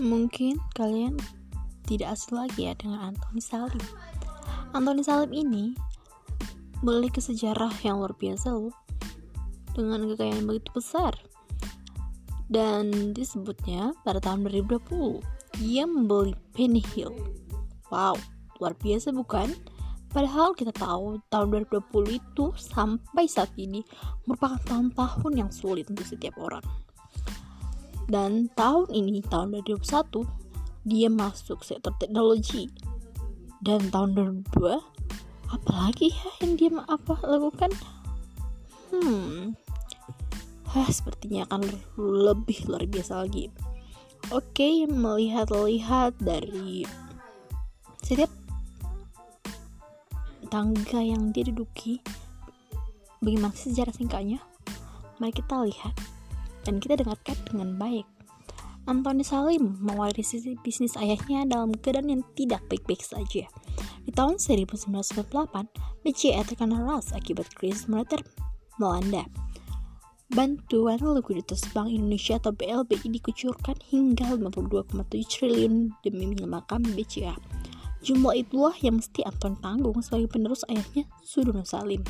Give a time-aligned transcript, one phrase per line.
[0.00, 1.20] Mungkin kalian
[1.84, 3.84] tidak asing lagi ya dengan Anthony Salim.
[4.72, 5.76] Anthony Salim ini
[6.80, 8.72] memiliki sejarah yang luar biasa loh
[9.76, 11.12] dengan kekayaan begitu besar.
[12.48, 15.20] Dan disebutnya pada tahun 2020
[15.60, 17.12] ia membeli Penny Hill.
[17.92, 18.16] Wow
[18.60, 19.48] luar biasa bukan?
[20.10, 23.80] Padahal kita tahu tahun 2020 itu sampai saat ini
[24.26, 26.62] merupakan tahun-tahun yang sulit untuk setiap orang
[28.10, 30.26] dan tahun ini tahun 2021
[30.84, 32.66] dia masuk sektor teknologi
[33.62, 37.70] dan tahun 2002 apalagi ya yang dia apa lakukan
[38.90, 39.54] hmm
[40.70, 41.66] Hah, sepertinya akan
[41.98, 43.50] lebih luar biasa lagi.
[44.30, 46.86] Oke, melihat-lihat dari
[48.06, 48.30] setiap
[50.46, 51.98] tangga yang dia duduki,
[53.18, 54.38] bagaimana sejarah singkatnya?
[55.18, 55.90] Mari kita lihat
[56.64, 58.06] dan kita dengarkan dengan baik.
[58.88, 63.46] Anthony Salim mewarisi bisnis ayahnya dalam keadaan yang tidak baik-baik saja.
[64.02, 68.24] Di tahun 1998, BCA terkena ras akibat krisis moneter
[68.80, 69.28] melanda.
[70.30, 77.34] Bantuan likuiditas Bank Indonesia atau BLBI dikucurkan hingga 52,7 triliun demi menyelamatkan BCA.
[78.00, 82.00] Jumlah itulah yang mesti Anton tanggung sebagai penerus ayahnya Sudono Salim.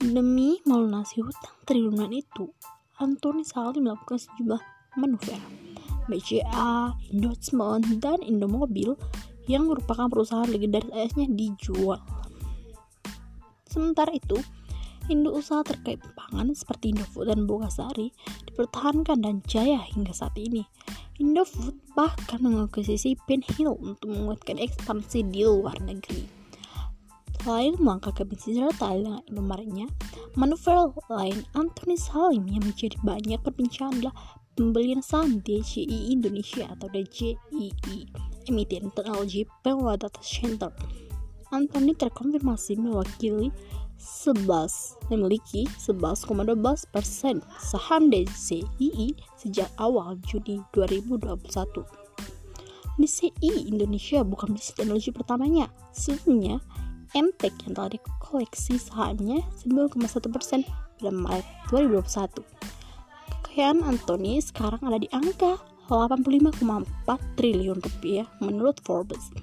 [0.00, 2.54] Demi melunasi hutang triliunan itu,
[3.02, 4.62] Antoni Salim melakukan sejumlah
[4.98, 5.40] manuver.
[6.04, 8.94] BCA, Indotsmont, dan Indomobil
[9.48, 12.00] yang merupakan perusahaan legendaris ayahnya dijual.
[13.64, 14.36] Sementara itu,
[15.12, 18.08] Indo usaha terkait pangan seperti Indofood dan Bogasari
[18.48, 20.64] dipertahankan dan jaya hingga saat ini.
[21.20, 26.33] Indofood bahkan mengakuisisi Hill untuk menguatkan ekspansi di luar negeri.
[27.44, 29.84] Selain melangkah ke bisnis dengan Indomaretnya,
[30.32, 34.16] manuver lain Anthony Salim yang menjadi banyak perbincangan adalah
[34.56, 38.08] pembelian saham DJI Indonesia atau DJII,
[38.48, 40.72] emiten teknologi pengelola data center.
[41.52, 43.52] Anthony terkonfirmasi mewakili
[44.00, 51.84] 11 memiliki 11,12% saham DCII sejak awal Juni 2021.
[52.94, 55.66] DCI Indonesia bukan bisnis teknologi pertamanya.
[55.90, 56.62] Sebelumnya,
[57.74, 60.62] Telah dikoleksi sahamnya 9,1%
[61.02, 62.46] pada Maret 2021.
[63.42, 65.58] Kekayaan Anthony sekarang ada di angka
[65.90, 66.62] 85,4
[67.34, 69.34] triliun rupiah menurut Forbes.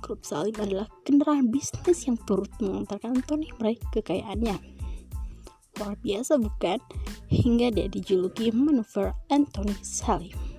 [0.00, 4.56] Grup Salim adalah kendaraan bisnis yang turut mengantarkan Anthony meraih kekayaannya.
[5.80, 6.80] Luar biasa bukan?
[7.28, 10.53] Hingga dia dijuluki manuver Anthony Salim.